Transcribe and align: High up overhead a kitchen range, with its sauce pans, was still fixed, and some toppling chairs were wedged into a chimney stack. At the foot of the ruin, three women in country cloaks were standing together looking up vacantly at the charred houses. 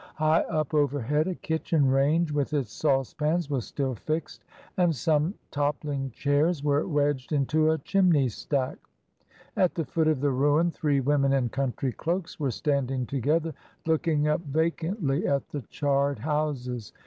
High 0.15 0.41
up 0.49 0.73
overhead 0.73 1.27
a 1.27 1.35
kitchen 1.35 1.87
range, 1.87 2.31
with 2.31 2.55
its 2.55 2.73
sauce 2.73 3.13
pans, 3.13 3.51
was 3.51 3.67
still 3.67 3.93
fixed, 3.93 4.43
and 4.75 4.95
some 4.95 5.35
toppling 5.51 6.09
chairs 6.09 6.63
were 6.63 6.87
wedged 6.87 7.31
into 7.31 7.69
a 7.69 7.77
chimney 7.77 8.27
stack. 8.27 8.79
At 9.55 9.75
the 9.75 9.85
foot 9.85 10.07
of 10.07 10.19
the 10.21 10.31
ruin, 10.31 10.71
three 10.71 11.01
women 11.01 11.33
in 11.33 11.49
country 11.49 11.91
cloaks 11.91 12.39
were 12.39 12.49
standing 12.49 13.05
together 13.05 13.53
looking 13.85 14.27
up 14.27 14.41
vacantly 14.41 15.27
at 15.27 15.47
the 15.49 15.61
charred 15.69 16.17
houses. 16.17 16.93